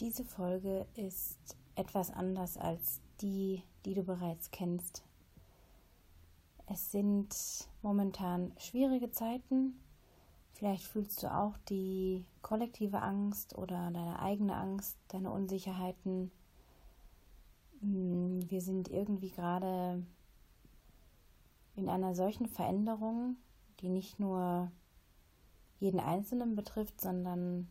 Diese 0.00 0.24
Folge 0.24 0.86
ist 0.96 1.56
etwas 1.76 2.10
anders 2.10 2.56
als 2.56 3.00
die, 3.20 3.62
die 3.84 3.94
du 3.94 4.02
bereits 4.02 4.50
kennst. 4.50 5.04
Es 6.66 6.90
sind 6.90 7.28
momentan 7.80 8.52
schwierige 8.58 9.12
Zeiten. 9.12 9.78
Vielleicht 10.52 10.82
fühlst 10.82 11.22
du 11.22 11.32
auch 11.32 11.56
die 11.68 12.24
kollektive 12.42 13.02
Angst 13.02 13.56
oder 13.56 13.90
deine 13.92 14.18
eigene 14.18 14.56
Angst, 14.56 14.98
deine 15.08 15.30
Unsicherheiten. 15.30 16.32
Hm, 17.80 18.50
wir 18.50 18.62
sind 18.62 18.88
irgendwie 18.88 19.30
gerade 19.30 20.04
in 21.76 21.88
einer 21.88 22.16
solchen 22.16 22.46
Veränderung, 22.46 23.36
die 23.80 23.88
nicht 23.88 24.18
nur 24.18 24.72
jeden 25.78 26.00
Einzelnen 26.00 26.56
betrifft, 26.56 27.00
sondern 27.00 27.68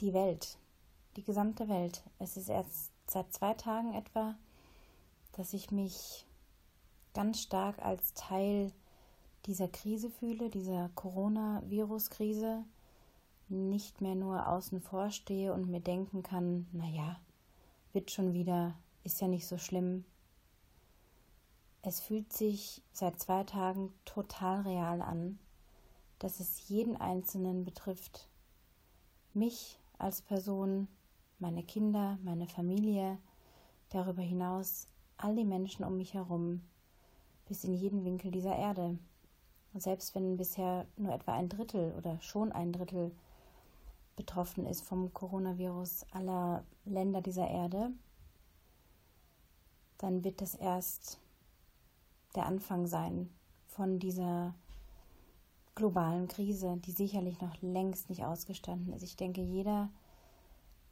die 0.00 0.12
Welt, 0.12 0.58
die 1.16 1.22
gesamte 1.22 1.68
Welt. 1.68 2.02
Es 2.18 2.36
ist 2.36 2.48
erst 2.48 2.90
seit 3.06 3.32
zwei 3.32 3.54
Tagen 3.54 3.94
etwa, 3.94 4.34
dass 5.32 5.52
ich 5.52 5.70
mich 5.70 6.26
ganz 7.12 7.40
stark 7.40 7.84
als 7.84 8.14
Teil 8.14 8.72
dieser 9.46 9.68
Krise 9.68 10.10
fühle, 10.10 10.50
dieser 10.50 10.90
Coronavirus-Krise, 10.94 12.64
nicht 13.48 14.00
mehr 14.00 14.14
nur 14.14 14.48
außen 14.48 14.80
vor 14.80 15.10
stehe 15.10 15.52
und 15.52 15.70
mir 15.70 15.80
denken 15.80 16.22
kann, 16.22 16.66
naja, 16.72 17.20
wird 17.92 18.10
schon 18.10 18.32
wieder, 18.32 18.74
ist 19.04 19.20
ja 19.20 19.28
nicht 19.28 19.46
so 19.46 19.58
schlimm. 19.58 20.04
Es 21.82 22.00
fühlt 22.00 22.32
sich 22.32 22.82
seit 22.92 23.20
zwei 23.20 23.44
Tagen 23.44 23.92
total 24.06 24.62
real 24.62 25.02
an, 25.02 25.38
dass 26.18 26.40
es 26.40 26.68
jeden 26.68 26.96
Einzelnen 26.96 27.64
betrifft. 27.64 28.28
Mich 29.34 29.78
als 29.98 30.22
Person, 30.22 30.88
meine 31.38 31.62
Kinder, 31.62 32.18
meine 32.22 32.46
Familie, 32.46 33.18
darüber 33.90 34.22
hinaus 34.22 34.88
all 35.16 35.36
die 35.36 35.44
Menschen 35.44 35.84
um 35.84 35.96
mich 35.96 36.14
herum, 36.14 36.62
bis 37.46 37.64
in 37.64 37.74
jeden 37.74 38.04
Winkel 38.04 38.30
dieser 38.30 38.56
Erde. 38.56 38.98
Und 39.72 39.82
selbst 39.82 40.14
wenn 40.14 40.36
bisher 40.36 40.86
nur 40.96 41.12
etwa 41.12 41.34
ein 41.34 41.48
Drittel 41.48 41.92
oder 41.92 42.20
schon 42.20 42.52
ein 42.52 42.72
Drittel 42.72 43.12
betroffen 44.16 44.66
ist 44.66 44.82
vom 44.82 45.12
Coronavirus 45.12 46.06
aller 46.12 46.64
Länder 46.84 47.20
dieser 47.20 47.48
Erde, 47.48 47.90
dann 49.98 50.22
wird 50.24 50.40
das 50.40 50.54
erst 50.54 51.18
der 52.34 52.46
Anfang 52.46 52.86
sein 52.86 53.30
von 53.66 53.98
dieser 53.98 54.54
globalen 55.74 56.28
Krise, 56.28 56.78
die 56.84 56.92
sicherlich 56.92 57.40
noch 57.40 57.60
längst 57.60 58.08
nicht 58.08 58.24
ausgestanden 58.24 58.92
ist. 58.92 59.02
Ich 59.02 59.16
denke, 59.16 59.40
jeder, 59.40 59.88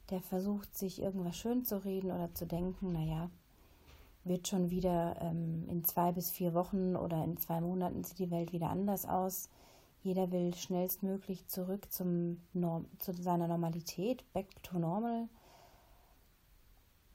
der 0.09 0.21
versucht, 0.21 0.77
sich 0.77 1.01
irgendwas 1.01 1.37
schön 1.37 1.63
zu 1.63 1.83
reden 1.83 2.11
oder 2.11 2.33
zu 2.33 2.45
denken, 2.45 2.91
naja, 2.91 3.29
wird 4.25 4.47
schon 4.47 4.69
wieder 4.69 5.15
ähm, 5.21 5.67
in 5.69 5.83
zwei 5.83 6.11
bis 6.11 6.31
vier 6.31 6.53
Wochen 6.53 6.95
oder 6.95 7.23
in 7.23 7.37
zwei 7.37 7.61
Monaten 7.61 8.03
sieht 8.03 8.19
die 8.19 8.31
Welt 8.31 8.53
wieder 8.53 8.69
anders 8.69 9.05
aus. 9.05 9.49
Jeder 10.01 10.31
will 10.31 10.53
schnellstmöglich 10.53 11.47
zurück 11.47 11.91
zum 11.91 12.41
Norm 12.53 12.85
zu 12.99 13.13
seiner 13.13 13.47
Normalität, 13.47 14.23
back 14.33 14.47
to 14.63 14.77
normal. 14.77 15.27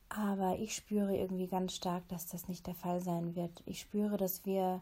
Aber 0.09 0.59
ich 0.59 0.75
spüre 0.75 1.15
irgendwie 1.17 1.49
ganz 1.49 1.75
stark, 1.75 2.09
dass 2.09 2.27
das 2.27 2.49
nicht 2.49 2.67
der 2.67 2.75
Fall 2.75 3.01
sein 3.01 3.37
wird. 3.37 3.63
Ich 3.67 3.81
spüre, 3.81 4.17
dass 4.17 4.47
wir 4.47 4.81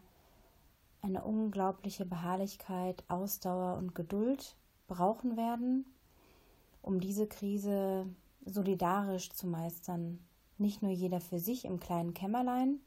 eine 1.07 1.23
unglaubliche 1.23 2.05
Beharrlichkeit, 2.05 3.03
Ausdauer 3.07 3.77
und 3.77 3.95
Geduld 3.95 4.55
brauchen 4.87 5.37
werden, 5.37 5.85
um 6.81 6.99
diese 6.99 7.27
Krise 7.27 8.05
solidarisch 8.45 9.29
zu 9.31 9.47
meistern. 9.47 10.19
Nicht 10.57 10.81
nur 10.81 10.91
jeder 10.91 11.21
für 11.21 11.39
sich 11.39 11.65
im 11.65 11.79
kleinen 11.79 12.13
Kämmerlein, 12.13 12.79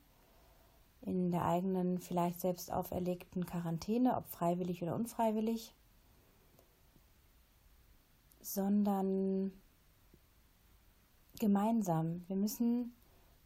in 1.02 1.30
der 1.30 1.46
eigenen, 1.46 1.98
vielleicht 1.98 2.40
selbst 2.40 2.70
auferlegten 2.70 3.46
Quarantäne, 3.46 4.16
ob 4.16 4.28
freiwillig 4.28 4.82
oder 4.82 4.94
unfreiwillig, 4.94 5.74
sondern 8.42 9.52
gemeinsam. 11.38 12.24
Wir 12.26 12.36
müssen 12.36 12.92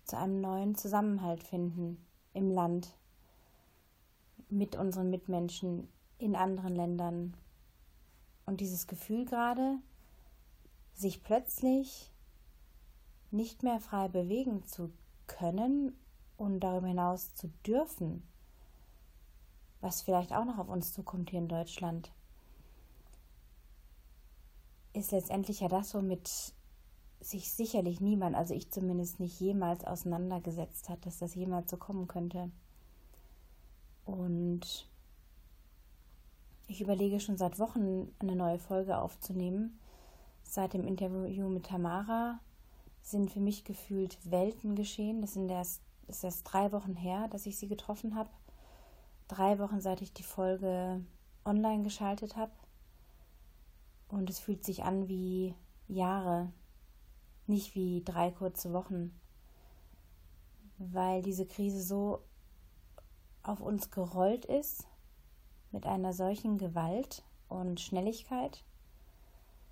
zu 0.04 0.16
einem 0.16 0.40
neuen 0.40 0.74
Zusammenhalt 0.74 1.44
finden 1.44 2.04
im 2.32 2.50
Land, 2.50 2.96
mit 4.54 4.76
unseren 4.76 5.10
Mitmenschen 5.10 5.88
in 6.18 6.36
anderen 6.36 6.74
Ländern. 6.74 7.36
Und 8.46 8.60
dieses 8.60 8.86
Gefühl 8.86 9.24
gerade, 9.24 9.78
sich 10.94 11.22
plötzlich 11.22 12.12
nicht 13.30 13.62
mehr 13.62 13.80
frei 13.80 14.08
bewegen 14.08 14.64
zu 14.64 14.92
können 15.26 15.96
und 16.36 16.60
darüber 16.60 16.86
hinaus 16.86 17.34
zu 17.34 17.48
dürfen, 17.66 18.22
was 19.80 20.02
vielleicht 20.02 20.32
auch 20.32 20.44
noch 20.44 20.58
auf 20.58 20.68
uns 20.68 20.92
zukommt 20.92 21.30
hier 21.30 21.40
in 21.40 21.48
Deutschland, 21.48 22.12
ist 24.92 25.10
letztendlich 25.10 25.60
ja 25.60 25.68
das, 25.68 25.94
womit 25.94 26.54
sich 27.20 27.50
sicherlich 27.50 28.00
niemand, 28.00 28.36
also 28.36 28.54
ich 28.54 28.70
zumindest 28.70 29.18
nicht 29.18 29.40
jemals 29.40 29.84
auseinandergesetzt 29.84 30.88
hat, 30.88 31.04
dass 31.06 31.18
das 31.18 31.34
jemals 31.34 31.70
so 31.70 31.76
kommen 31.76 32.06
könnte. 32.06 32.52
Und 34.04 34.88
ich 36.66 36.80
überlege 36.80 37.20
schon 37.20 37.36
seit 37.36 37.58
Wochen 37.58 38.12
eine 38.18 38.36
neue 38.36 38.58
Folge 38.58 38.98
aufzunehmen. 38.98 39.78
Seit 40.42 40.74
dem 40.74 40.86
Interview 40.86 41.48
mit 41.48 41.66
Tamara 41.66 42.40
sind 43.02 43.30
für 43.30 43.40
mich 43.40 43.64
gefühlt 43.64 44.18
Welten 44.30 44.74
geschehen. 44.74 45.20
Das 45.20 45.34
sind 45.34 45.50
erst, 45.50 45.82
ist 46.06 46.24
erst 46.24 46.44
drei 46.44 46.72
Wochen 46.72 46.94
her, 46.94 47.28
dass 47.28 47.46
ich 47.46 47.58
sie 47.58 47.68
getroffen 47.68 48.14
habe. 48.14 48.30
Drei 49.28 49.58
Wochen, 49.58 49.80
seit 49.80 50.02
ich 50.02 50.12
die 50.12 50.22
Folge 50.22 51.04
online 51.44 51.82
geschaltet 51.82 52.36
habe. 52.36 52.52
Und 54.08 54.30
es 54.30 54.38
fühlt 54.38 54.64
sich 54.64 54.84
an 54.84 55.08
wie 55.08 55.54
Jahre, 55.88 56.52
nicht 57.46 57.74
wie 57.74 58.02
drei 58.04 58.30
kurze 58.30 58.72
Wochen, 58.72 59.12
weil 60.78 61.22
diese 61.22 61.46
Krise 61.46 61.82
so 61.82 62.22
auf 63.44 63.60
uns 63.60 63.90
gerollt 63.90 64.44
ist 64.44 64.86
mit 65.70 65.86
einer 65.86 66.12
solchen 66.12 66.58
Gewalt 66.58 67.22
und 67.48 67.80
Schnelligkeit, 67.80 68.64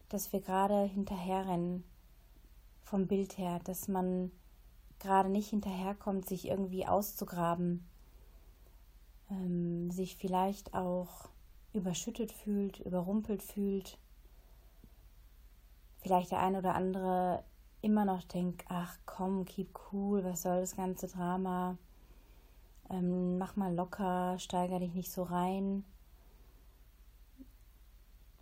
dass 0.08 0.32
wir 0.32 0.40
gerade 0.40 0.84
hinterherrennen 0.84 1.84
vom 2.82 3.06
Bild 3.06 3.38
her, 3.38 3.60
dass 3.64 3.88
man 3.88 4.30
gerade 4.98 5.30
nicht 5.30 5.48
hinterherkommt, 5.50 6.28
sich 6.28 6.48
irgendwie 6.48 6.86
auszugraben, 6.86 7.84
ähm, 9.30 9.90
sich 9.90 10.16
vielleicht 10.16 10.74
auch 10.74 11.28
überschüttet 11.72 12.30
fühlt, 12.30 12.80
überrumpelt 12.80 13.42
fühlt, 13.42 13.98
vielleicht 16.02 16.30
der 16.30 16.40
eine 16.40 16.58
oder 16.58 16.74
andere 16.74 17.42
immer 17.80 18.04
noch 18.04 18.22
denkt, 18.24 18.64
ach 18.68 18.98
komm, 19.06 19.44
keep 19.44 19.78
cool, 19.92 20.22
was 20.22 20.42
soll 20.42 20.60
das 20.60 20.76
ganze 20.76 21.08
Drama? 21.08 21.78
Ähm, 22.90 23.38
mach 23.38 23.56
mal 23.56 23.74
locker, 23.74 24.38
steiger 24.38 24.78
dich 24.78 24.94
nicht 24.94 25.10
so 25.10 25.22
rein. 25.22 25.84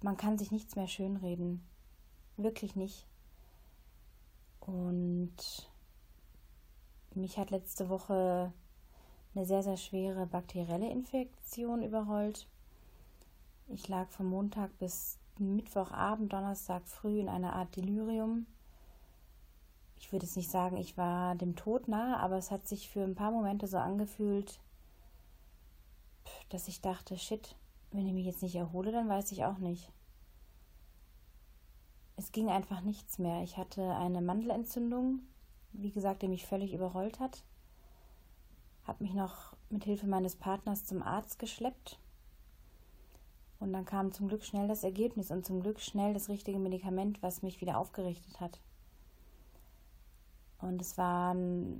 Man 0.02 0.16
kann 0.16 0.38
sich 0.38 0.50
nichts 0.50 0.76
mehr 0.76 0.88
schönreden. 0.88 1.62
Wirklich 2.36 2.74
nicht. 2.74 3.06
Und 4.60 5.36
mich 7.14 7.38
hat 7.38 7.50
letzte 7.50 7.88
Woche 7.88 8.52
eine 9.34 9.44
sehr, 9.44 9.62
sehr 9.62 9.76
schwere 9.76 10.26
bakterielle 10.26 10.90
Infektion 10.90 11.82
überrollt. 11.82 12.46
Ich 13.68 13.88
lag 13.88 14.08
von 14.10 14.26
Montag 14.26 14.76
bis 14.78 15.18
Mittwochabend, 15.38 16.32
Donnerstag 16.32 16.86
früh 16.86 17.20
in 17.20 17.28
einer 17.28 17.54
Art 17.54 17.76
Delirium 17.76 18.46
ich 20.00 20.10
würde 20.10 20.24
jetzt 20.24 20.36
nicht 20.36 20.50
sagen, 20.50 20.78
ich 20.78 20.96
war 20.96 21.34
dem 21.34 21.54
Tod 21.56 21.86
nahe, 21.86 22.16
aber 22.16 22.38
es 22.38 22.50
hat 22.50 22.66
sich 22.66 22.88
für 22.88 23.04
ein 23.04 23.14
paar 23.14 23.30
Momente 23.30 23.66
so 23.66 23.76
angefühlt, 23.76 24.58
dass 26.48 26.68
ich 26.68 26.80
dachte, 26.80 27.18
shit, 27.18 27.54
wenn 27.92 28.06
ich 28.06 28.14
mich 28.14 28.24
jetzt 28.24 28.42
nicht 28.42 28.56
erhole, 28.56 28.92
dann 28.92 29.08
weiß 29.08 29.30
ich 29.30 29.44
auch 29.44 29.58
nicht. 29.58 29.92
Es 32.16 32.32
ging 32.32 32.48
einfach 32.48 32.80
nichts 32.80 33.18
mehr. 33.18 33.42
Ich 33.42 33.58
hatte 33.58 33.94
eine 33.94 34.22
Mandelentzündung, 34.22 35.20
wie 35.72 35.90
gesagt, 35.90 36.22
die 36.22 36.28
mich 36.28 36.46
völlig 36.46 36.72
überrollt 36.72 37.20
hat. 37.20 37.44
Habe 38.84 39.04
mich 39.04 39.12
noch 39.12 39.54
mit 39.68 39.84
Hilfe 39.84 40.06
meines 40.06 40.34
Partners 40.34 40.86
zum 40.86 41.02
Arzt 41.02 41.38
geschleppt. 41.38 41.98
Und 43.58 43.74
dann 43.74 43.84
kam 43.84 44.12
zum 44.12 44.28
Glück 44.28 44.44
schnell 44.44 44.66
das 44.66 44.82
Ergebnis 44.82 45.30
und 45.30 45.44
zum 45.44 45.60
Glück 45.60 45.78
schnell 45.78 46.14
das 46.14 46.30
richtige 46.30 46.58
Medikament, 46.58 47.22
was 47.22 47.42
mich 47.42 47.60
wieder 47.60 47.78
aufgerichtet 47.78 48.40
hat. 48.40 48.60
Und 50.60 50.80
es 50.80 50.98
war 50.98 51.30
eine 51.30 51.76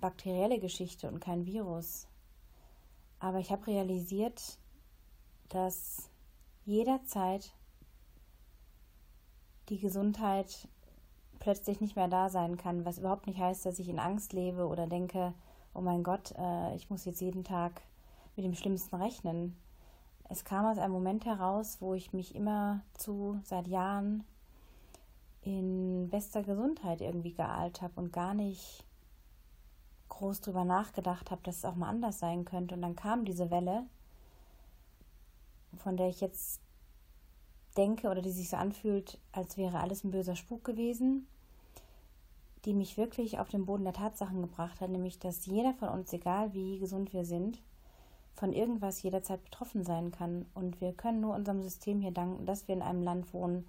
bakterielle 0.00 0.58
Geschichte 0.58 1.08
und 1.08 1.20
kein 1.20 1.46
Virus. 1.46 2.06
Aber 3.20 3.38
ich 3.38 3.50
habe 3.50 3.66
realisiert, 3.66 4.58
dass 5.48 6.10
jederzeit 6.64 7.52
die 9.68 9.78
Gesundheit 9.78 10.68
plötzlich 11.38 11.80
nicht 11.80 11.96
mehr 11.96 12.08
da 12.08 12.28
sein 12.28 12.56
kann, 12.56 12.84
was 12.84 12.98
überhaupt 12.98 13.26
nicht 13.26 13.38
heißt, 13.38 13.64
dass 13.64 13.78
ich 13.78 13.88
in 13.88 13.98
Angst 13.98 14.32
lebe 14.32 14.66
oder 14.66 14.86
denke, 14.86 15.34
oh 15.74 15.80
mein 15.80 16.02
Gott, 16.02 16.34
äh, 16.36 16.74
ich 16.76 16.90
muss 16.90 17.04
jetzt 17.04 17.20
jeden 17.20 17.44
Tag 17.44 17.80
mit 18.36 18.44
dem 18.44 18.54
Schlimmsten 18.54 18.96
rechnen. 18.96 19.56
Es 20.28 20.44
kam 20.44 20.66
aus 20.66 20.78
einem 20.78 20.92
Moment 20.92 21.24
heraus, 21.24 21.78
wo 21.80 21.94
ich 21.94 22.12
mich 22.12 22.34
immer 22.34 22.80
zu 22.94 23.40
seit 23.44 23.66
Jahren 23.66 24.24
in 25.42 26.08
bester 26.10 26.42
Gesundheit 26.42 27.00
irgendwie 27.00 27.32
geahlt 27.32 27.82
habe 27.82 27.94
und 28.00 28.12
gar 28.12 28.34
nicht 28.34 28.84
groß 30.08 30.40
drüber 30.40 30.64
nachgedacht 30.64 31.30
habe, 31.30 31.42
dass 31.42 31.58
es 31.58 31.64
auch 31.64 31.74
mal 31.74 31.88
anders 31.88 32.18
sein 32.18 32.44
könnte. 32.44 32.74
Und 32.74 32.82
dann 32.82 32.96
kam 32.96 33.24
diese 33.24 33.50
Welle, 33.50 33.84
von 35.76 35.96
der 35.96 36.08
ich 36.08 36.20
jetzt 36.20 36.60
denke 37.76 38.08
oder 38.08 38.22
die 38.22 38.32
sich 38.32 38.48
so 38.48 38.56
anfühlt, 38.56 39.18
als 39.32 39.56
wäre 39.56 39.80
alles 39.80 40.04
ein 40.04 40.10
böser 40.10 40.34
Spuk 40.34 40.64
gewesen, 40.64 41.26
die 42.64 42.74
mich 42.74 42.96
wirklich 42.96 43.38
auf 43.38 43.48
den 43.48 43.66
Boden 43.66 43.84
der 43.84 43.92
Tatsachen 43.92 44.42
gebracht 44.42 44.80
hat, 44.80 44.90
nämlich 44.90 45.18
dass 45.18 45.46
jeder 45.46 45.74
von 45.74 45.88
uns, 45.88 46.12
egal 46.12 46.52
wie 46.54 46.78
gesund 46.78 47.12
wir 47.12 47.24
sind, 47.24 47.62
von 48.34 48.52
irgendwas 48.52 49.02
jederzeit 49.02 49.42
betroffen 49.44 49.84
sein 49.84 50.10
kann. 50.10 50.46
Und 50.54 50.80
wir 50.80 50.92
können 50.92 51.20
nur 51.20 51.34
unserem 51.34 51.62
System 51.62 52.00
hier 52.00 52.12
danken, 52.12 52.46
dass 52.46 52.68
wir 52.68 52.74
in 52.74 52.82
einem 52.82 53.02
Land 53.02 53.32
wohnen, 53.32 53.66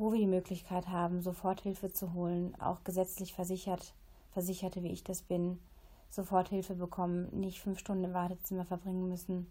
wo 0.00 0.12
wir 0.12 0.18
die 0.18 0.26
Möglichkeit 0.26 0.88
haben, 0.88 1.20
Soforthilfe 1.20 1.92
zu 1.92 2.14
holen, 2.14 2.58
auch 2.58 2.82
gesetzlich 2.84 3.34
versichert, 3.34 3.92
Versicherte, 4.32 4.82
wie 4.82 4.92
ich 4.92 5.04
das 5.04 5.20
bin, 5.20 5.60
Soforthilfe 6.08 6.74
bekommen, 6.74 7.28
nicht 7.38 7.60
fünf 7.60 7.78
Stunden 7.78 8.04
im 8.04 8.14
Wartezimmer 8.14 8.64
verbringen 8.64 9.08
müssen 9.08 9.46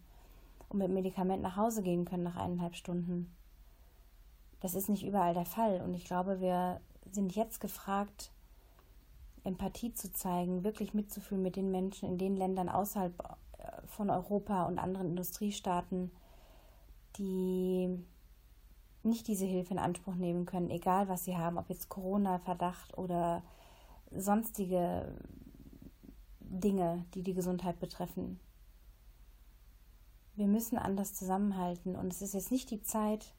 und 0.68 0.80
mit 0.80 0.90
Medikament 0.90 1.44
nach 1.44 1.56
Hause 1.56 1.84
gehen 1.84 2.04
können 2.04 2.24
nach 2.24 2.36
eineinhalb 2.36 2.76
Stunden. 2.76 3.32
Das 4.60 4.74
ist 4.74 4.90
nicht 4.90 5.06
überall 5.06 5.36
der 5.36 5.46
Fall 5.46 5.82
und 5.82 5.94
ich 5.94 6.06
glaube, 6.06 6.42
wir 6.42 6.82
sind 7.12 7.36
jetzt 7.36 7.62
gefragt, 7.62 8.32
Empathie 9.44 9.94
zu 9.94 10.12
zeigen, 10.12 10.64
wirklich 10.64 10.96
mitzufühlen 10.96 11.44
mit 11.44 11.58
den 11.58 11.70
Menschen 11.70 12.10
in 12.10 12.18
den 12.18 12.36
Ländern 12.36 12.70
außerhalb 12.70 13.14
äh, 13.60 13.88
von 13.88 14.10
Europa 14.10 14.66
und 14.66 14.80
anderen 14.80 15.10
Industriestaaten, 15.10 16.12
die 17.18 18.04
nicht 19.04 19.28
diese 19.28 19.46
Hilfe 19.46 19.74
in 19.74 19.80
Anspruch 19.80 20.16
nehmen 20.16 20.46
können, 20.46 20.70
egal 20.70 21.08
was 21.08 21.26
sie 21.26 21.38
haben, 21.38 21.58
ob 21.58 21.70
jetzt 21.70 21.90
Corona-Verdacht 21.90 22.98
oder 22.98 23.44
sonstige 24.12 25.14
Dinge, 26.40 27.06
die 27.14 27.24
die 27.24 27.34
Gesundheit 27.34 27.80
betreffen. 27.80 28.40
Wir 30.36 30.48
müssen 30.48 30.78
anders 30.78 31.14
zusammenhalten 31.14 31.96
und 31.96 32.14
es 32.14 32.22
ist 32.22 32.34
jetzt 32.34 32.52
nicht 32.52 32.72
die 32.72 32.82
Zeit, 32.82 33.34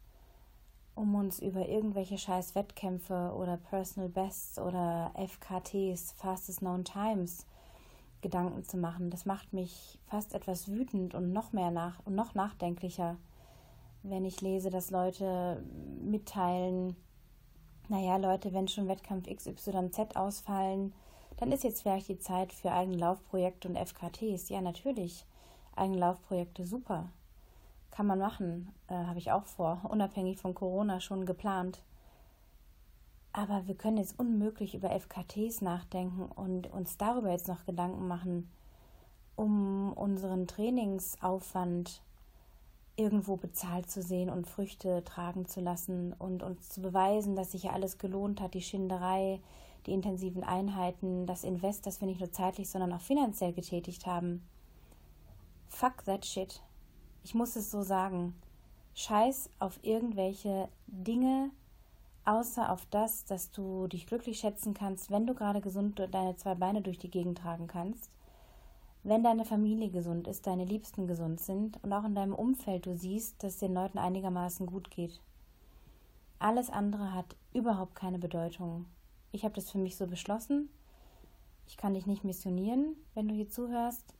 um 0.95 1.15
uns 1.15 1.41
über 1.41 1.69
irgendwelche 1.69 2.19
scheiß 2.19 2.55
Wettkämpfe 2.55 3.33
oder 3.35 3.57
Personal 3.57 4.11
Bests 4.11 4.59
oder 4.59 5.13
FKTs, 5.15 6.13
Fastest 6.13 6.59
Known 6.61 6.85
Times, 6.85 7.47
Gedanken 8.21 8.65
zu 8.65 8.77
machen. 8.77 9.11
Das 9.11 9.25
macht 9.25 9.53
mich 9.53 9.99
fast 10.07 10.35
etwas 10.35 10.69
wütend 10.69 11.15
und 11.15 11.33
noch 11.33 11.53
mehr 11.53 11.71
nach 11.71 12.01
und 12.05 12.15
noch 12.15 12.35
nachdenklicher, 12.35 13.17
wenn 14.03 14.25
ich 14.25 14.41
lese, 14.41 14.71
dass 14.71 14.91
Leute 14.91 15.63
mitteilen, 16.03 16.97
naja, 17.89 18.17
Leute, 18.17 18.53
wenn 18.53 18.69
schon 18.69 18.89
Wettkampf 18.89 19.27
XYZ 19.29 20.17
ausfallen, 20.17 20.93
dann 21.37 21.53
ist 21.53 21.65
jetzt 21.65 21.83
vielleicht 21.83 22.09
die 22.09 22.19
Zeit 22.19 22.53
für 22.53 22.73
eigene 22.73 22.99
Laufprojekte 22.99 23.69
und 23.69 23.77
FKTs. 23.77 24.49
Ja, 24.49 24.61
natürlich. 24.61 25.25
Eigene 25.75 25.99
Laufprojekte, 25.99 26.65
super 26.67 27.09
kann 27.91 28.07
man 28.07 28.19
machen, 28.19 28.73
äh, 28.89 28.95
habe 28.95 29.19
ich 29.19 29.31
auch 29.33 29.45
vor, 29.45 29.81
unabhängig 29.89 30.39
von 30.39 30.55
Corona 30.55 31.01
schon 31.01 31.27
geplant. 31.27 31.83
Aber 33.33 33.67
wir 33.67 33.77
können 33.77 33.99
jetzt 33.99 34.19
unmöglich 34.19 34.75
über 34.75 34.91
FKTs 34.91 35.61
nachdenken 35.61 36.23
und 36.35 36.73
uns 36.73 36.97
darüber 36.97 37.31
jetzt 37.31 37.47
noch 37.47 37.65
Gedanken 37.65 38.09
machen, 38.09 38.51
um 39.37 39.93
unseren 39.93 40.47
Trainingsaufwand 40.49 42.03
irgendwo 43.01 43.37
bezahlt 43.37 43.91
zu 43.91 44.03
sehen 44.03 44.29
und 44.29 44.47
Früchte 44.47 45.03
tragen 45.05 45.47
zu 45.47 45.61
lassen 45.61 46.13
und 46.13 46.43
uns 46.43 46.69
zu 46.69 46.83
beweisen, 46.83 47.35
dass 47.35 47.53
sich 47.53 47.65
ja 47.65 47.73
alles 47.73 47.97
gelohnt 47.97 48.41
hat, 48.41 48.53
die 48.53 48.61
Schinderei, 48.61 49.41
die 49.87 49.93
intensiven 49.93 50.45
Einheiten, 50.45 51.27
das 51.27 51.43
Invest, 51.43 51.87
das 51.87 52.01
wir 52.01 52.07
nicht 52.07 52.21
nur 52.21 52.31
zeitlich, 52.31 52.69
sondern 52.69 52.93
auch 52.93 53.01
finanziell 53.01 53.55
getätigt 53.55 54.07
haben. 54.07 54.47
Fuck 55.69 56.05
that 56.05 56.27
shit. 56.27 56.63
Ich 57.25 57.35
muss 57.35 57.57
es 57.57 57.71
so 57.71 57.83
sagen, 57.83 58.35
scheiß 58.95 59.49
auf 59.59 59.79
irgendwelche 59.83 60.69
Dinge, 60.87 61.51
außer 62.27 62.71
auf 62.71 62.87
das, 62.91 63.25
dass 63.25 63.51
du 63.51 63.87
dich 63.87 64.07
glücklich 64.07 64.41
schätzen 64.41 64.75
kannst, 64.75 65.11
wenn 65.11 65.27
du 65.27 65.35
gerade 65.35 65.63
gesund 65.63 66.07
deine 66.13 66.37
zwei 66.37 66.55
Beine 66.55 66.83
durch 66.83 66.99
die 66.99 67.11
Gegend 67.11 67.39
tragen 67.39 67.67
kannst, 67.67 68.11
wenn 69.03 69.23
deine 69.23 69.45
Familie 69.45 69.91
gesund 69.91 70.29
ist, 70.29 70.47
deine 70.47 70.65
Liebsten 70.65 71.07
gesund 71.07 71.41
sind 71.41 71.83
und 71.83 71.93
auch 71.93 72.05
in 72.05 72.15
deinem 72.15 72.35
Umfeld 72.35 72.87
du 72.87 72.95
siehst, 72.95 73.43
dass 73.43 73.55
es 73.55 73.59
den 73.59 73.75
Leuten 73.75 73.99
einigermaßen 73.99 74.67
gut 74.67 74.91
geht. 74.91 75.21
Alles 76.39 76.71
andere 76.71 77.15
hat 77.15 77.37
überhaupt 77.53 77.95
keine 77.95 78.19
Bedeutung. 78.19 78.87
Ich 79.33 79.45
habe 79.45 79.55
das 79.55 79.71
für 79.71 79.79
mich 79.79 79.97
so 79.97 80.07
beschlossen. 80.07 80.69
Ich 81.67 81.77
kann 81.77 81.95
dich 81.95 82.07
nicht 82.07 82.25
missionieren, 82.25 82.97
wenn 83.15 83.29
du 83.29 83.35
hier 83.35 83.49
zuhörst, 83.49 84.15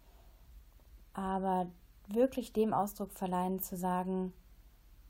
aber 1.15 1.67
wirklich 2.09 2.53
dem 2.53 2.73
Ausdruck 2.73 3.13
verleihen, 3.13 3.61
zu 3.61 3.77
sagen, 3.77 4.33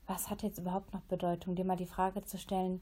was 0.07 0.29
hat 0.29 0.43
jetzt 0.43 0.57
überhaupt 0.57 0.93
noch 0.93 1.01
Bedeutung, 1.01 1.55
dir 1.55 1.65
mal 1.65 1.75
die 1.77 1.85
Frage 1.85 2.23
zu 2.25 2.37
stellen, 2.37 2.81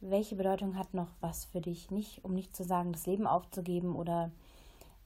welche 0.00 0.36
Bedeutung 0.36 0.76
hat 0.76 0.92
noch 0.94 1.08
was 1.20 1.44
für 1.44 1.60
dich? 1.60 1.90
Nicht, 1.90 2.24
um 2.24 2.34
nicht 2.34 2.54
zu 2.56 2.64
sagen, 2.64 2.92
das 2.92 3.06
Leben 3.06 3.26
aufzugeben 3.26 3.94
oder 3.94 4.30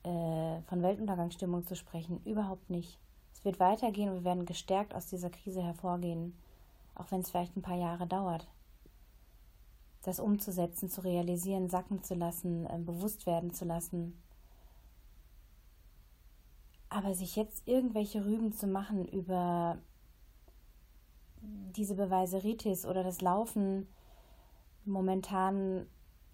äh, 0.04 0.60
von 0.62 0.82
Weltuntergangsstimmung 0.82 1.66
zu 1.66 1.76
sprechen, 1.76 2.20
überhaupt 2.24 2.70
nicht. 2.70 2.98
Es 3.32 3.44
wird 3.44 3.60
weitergehen 3.60 4.08
und 4.10 4.16
wir 4.16 4.24
werden 4.24 4.46
gestärkt 4.46 4.94
aus 4.94 5.06
dieser 5.06 5.30
Krise 5.30 5.62
hervorgehen, 5.62 6.36
auch 6.94 7.10
wenn 7.10 7.20
es 7.20 7.30
vielleicht 7.30 7.56
ein 7.56 7.62
paar 7.62 7.78
Jahre 7.78 8.06
dauert. 8.06 8.48
Das 10.02 10.20
umzusetzen, 10.20 10.88
zu 10.88 11.02
realisieren, 11.02 11.68
sacken 11.68 12.02
zu 12.02 12.14
lassen, 12.14 12.66
äh, 12.66 12.78
bewusst 12.78 13.26
werden 13.26 13.52
zu 13.52 13.64
lassen. 13.64 14.20
Aber 16.88 17.14
sich 17.14 17.36
jetzt 17.36 17.66
irgendwelche 17.66 18.24
Rüben 18.24 18.52
zu 18.52 18.66
machen 18.66 19.06
über 19.06 19.78
diese 21.42 21.94
Beweiseritis 21.94 22.86
oder 22.86 23.02
das 23.02 23.20
Laufen 23.20 23.86
momentan 24.84 25.86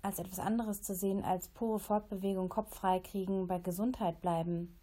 als 0.04 0.18
etwas 0.18 0.38
anderes 0.38 0.82
zu 0.82 0.94
sehen 0.94 1.24
als 1.24 1.48
pure 1.48 1.78
Fortbewegung, 1.78 2.50
Kopf 2.50 2.74
frei 2.74 3.00
kriegen, 3.00 3.46
bei 3.46 3.58
Gesundheit 3.58 4.20
bleiben, 4.20 4.76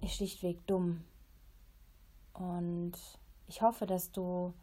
ist 0.00 0.14
schlichtweg 0.14 0.66
dumm. 0.66 1.04
Und 2.32 2.92
ich 3.48 3.60
hoffe, 3.60 3.84
dass 3.84 4.12
du 4.12 4.54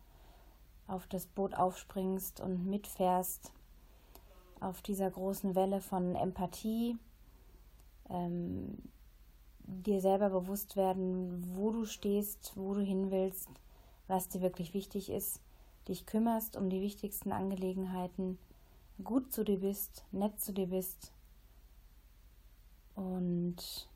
auf 0.87 1.05
das 1.05 1.27
Boot 1.27 1.53
aufspringst 1.53 2.41
und 2.41 2.65
mitfährst 2.65 3.51
auf 4.61 4.81
dieser 4.81 5.11
großen 5.11 5.53
Welle 5.53 5.79
von 5.79 6.15
Empathie, 6.15 6.97
ähm, 8.09 8.79
dir 9.59 10.01
selber 10.01 10.31
bewusst 10.31 10.75
werden, 10.75 11.55
wo 11.55 11.69
du 11.69 11.85
stehst, 11.85 12.53
wo 12.55 12.73
du 12.73 12.81
hin 12.81 13.11
willst, 13.11 13.49
was 14.07 14.27
dir 14.27 14.41
wirklich 14.41 14.73
wichtig 14.73 15.11
ist, 15.11 15.39
dich 15.87 16.05
kümmerst 16.05 16.55
um 16.55 16.69
die 16.69 16.81
wichtigsten 16.81 17.31
Angelegenheiten, 17.31 18.37
gut 19.03 19.31
zu 19.31 19.43
dir 19.43 19.59
bist, 19.59 20.05
nett 20.11 20.39
zu 20.39 20.53
dir 20.53 20.67
bist 20.67 21.11
und 22.95 23.87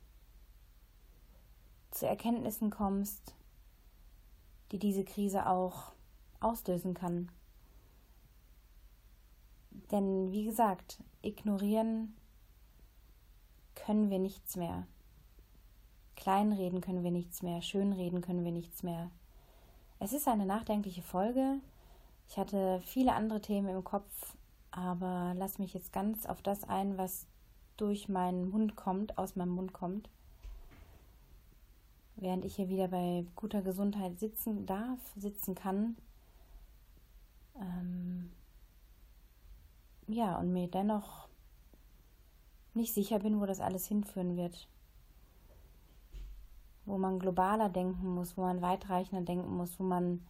zu 1.92 2.08
Erkenntnissen 2.08 2.70
kommst, 2.70 3.36
die 4.72 4.80
diese 4.80 5.04
Krise 5.04 5.48
auch 5.48 5.92
auslösen 6.40 6.94
kann. 6.94 7.30
Denn 9.92 10.32
wie 10.32 10.46
gesagt, 10.46 11.04
ignorieren 11.22 12.16
können 13.76 14.10
wir 14.10 14.20
nichts 14.20 14.56
mehr. 14.56 14.88
Kleinreden 16.16 16.82
können 16.82 17.04
wir 17.04 17.12
nichts 17.12 17.42
mehr, 17.42 17.62
schönreden 17.62 18.22
können 18.22 18.46
wir 18.46 18.52
nichts 18.52 18.84
mehr. 18.84 19.10
Es 20.00 20.14
ist 20.14 20.28
eine 20.28 20.46
nachdenkliche 20.46 21.02
Folge. 21.02 21.60
Ich 22.32 22.38
hatte 22.38 22.80
viele 22.86 23.14
andere 23.14 23.42
Themen 23.42 23.68
im 23.68 23.84
Kopf, 23.84 24.38
aber 24.72 25.34
lass 25.36 25.60
mich 25.60 25.74
jetzt 25.74 25.92
ganz 25.92 26.26
auf 26.26 26.42
das 26.42 26.64
ein, 26.64 26.98
was 26.98 27.28
durch 27.76 28.08
meinen 28.08 28.50
Mund 28.50 28.78
kommt, 28.78 29.18
aus 29.18 29.36
meinem 29.36 29.52
Mund 29.52 29.74
kommt. 29.74 30.10
Während 32.16 32.46
ich 32.46 32.56
hier 32.56 32.70
wieder 32.70 32.88
bei 32.88 33.26
guter 33.36 33.62
Gesundheit 33.62 34.18
sitzen 34.18 34.66
darf, 34.66 34.98
sitzen 35.18 35.56
kann. 35.56 35.98
Ähm, 37.60 38.32
ja, 40.08 40.40
und 40.40 40.54
mir 40.54 40.70
dennoch 40.70 41.28
nicht 42.74 42.94
sicher 42.94 43.20
bin, 43.20 43.42
wo 43.42 43.46
das 43.46 43.60
alles 43.60 43.88
hinführen 43.88 44.38
wird. 44.38 44.70
Wo 46.86 46.98
man 46.98 47.20
globaler 47.20 47.68
denken 47.68 48.16
muss, 48.16 48.38
wo 48.38 48.44
man 48.44 48.62
weitreichender 48.62 49.26
denken 49.26 49.54
muss, 49.58 49.78
wo 49.78 49.84
man 49.84 50.22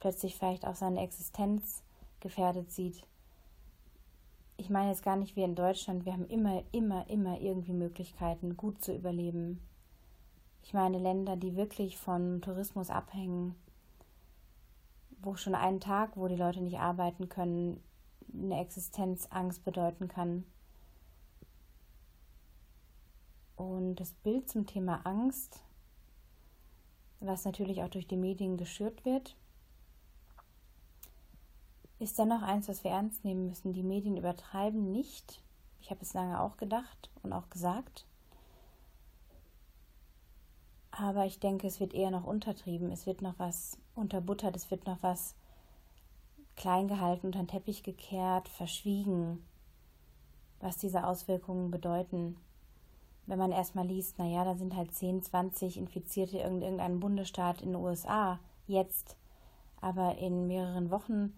plötzlich 0.00 0.34
vielleicht 0.36 0.66
auch 0.66 0.74
seine 0.74 1.02
Existenz 1.02 1.82
gefährdet 2.18 2.72
sieht. 2.72 3.06
Ich 4.56 4.68
meine 4.68 4.90
jetzt 4.90 5.02
gar 5.02 5.16
nicht 5.16 5.36
wie 5.36 5.42
in 5.42 5.54
Deutschland, 5.54 6.04
wir 6.04 6.12
haben 6.12 6.26
immer, 6.26 6.62
immer, 6.72 7.08
immer 7.08 7.40
irgendwie 7.40 7.72
Möglichkeiten, 7.72 8.56
gut 8.56 8.82
zu 8.82 8.94
überleben. 8.94 9.60
Ich 10.62 10.74
meine 10.74 10.98
Länder, 10.98 11.36
die 11.36 11.56
wirklich 11.56 11.96
vom 11.96 12.42
Tourismus 12.42 12.90
abhängen, 12.90 13.54
wo 15.22 15.36
schon 15.36 15.54
ein 15.54 15.80
Tag, 15.80 16.16
wo 16.16 16.28
die 16.28 16.36
Leute 16.36 16.60
nicht 16.60 16.78
arbeiten 16.78 17.28
können, 17.28 17.82
eine 18.32 18.60
Existenzangst 18.60 19.64
bedeuten 19.64 20.08
kann. 20.08 20.44
Und 23.56 23.96
das 23.96 24.12
Bild 24.12 24.48
zum 24.48 24.66
Thema 24.66 25.00
Angst, 25.04 25.62
was 27.20 27.44
natürlich 27.44 27.82
auch 27.82 27.90
durch 27.90 28.06
die 28.06 28.16
Medien 28.16 28.56
geschürt 28.56 29.04
wird, 29.04 29.36
ist 32.00 32.18
dennoch 32.18 32.42
eins, 32.42 32.68
was 32.68 32.82
wir 32.82 32.90
ernst 32.90 33.24
nehmen 33.24 33.46
müssen. 33.46 33.72
Die 33.72 33.82
Medien 33.82 34.16
übertreiben 34.16 34.90
nicht. 34.90 35.42
Ich 35.82 35.90
habe 35.90 36.00
es 36.02 36.14
lange 36.14 36.40
auch 36.40 36.56
gedacht 36.56 37.10
und 37.22 37.32
auch 37.32 37.50
gesagt. 37.50 38.06
Aber 40.90 41.26
ich 41.26 41.38
denke, 41.38 41.66
es 41.66 41.78
wird 41.78 41.94
eher 41.94 42.10
noch 42.10 42.24
untertrieben. 42.24 42.90
Es 42.90 43.06
wird 43.06 43.22
noch 43.22 43.38
was 43.38 43.78
unterbuttert. 43.94 44.56
Es 44.56 44.70
wird 44.70 44.86
noch 44.86 44.98
was 45.02 45.34
klein 46.56 46.88
gehalten, 46.88 47.26
unter 47.26 47.38
den 47.38 47.48
Teppich 47.48 47.82
gekehrt, 47.82 48.48
verschwiegen, 48.48 49.44
was 50.58 50.78
diese 50.78 51.06
Auswirkungen 51.06 51.70
bedeuten. 51.70 52.36
Wenn 53.26 53.38
man 53.38 53.52
erstmal 53.52 53.86
liest, 53.86 54.18
naja, 54.18 54.44
da 54.44 54.56
sind 54.56 54.74
halt 54.74 54.94
10, 54.94 55.22
20 55.22 55.76
Infizierte 55.76 56.38
in 56.38 56.62
irgendeinem 56.62 57.00
Bundesstaat 57.00 57.62
in 57.62 57.72
den 57.72 57.82
USA 57.82 58.40
jetzt, 58.66 59.16
aber 59.80 60.18
in 60.18 60.46
mehreren 60.46 60.90
Wochen 60.90 61.34